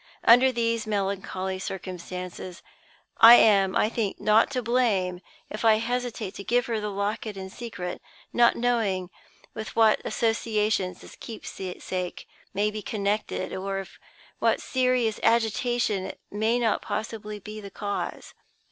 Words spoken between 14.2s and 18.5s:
what serious agitation it may not possibly be the cause.